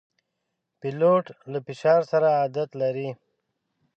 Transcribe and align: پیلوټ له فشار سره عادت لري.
پیلوټ 0.79 1.25
له 1.51 1.59
فشار 1.65 2.01
سره 2.11 2.27
عادت 2.39 2.69
لري. 2.81 3.09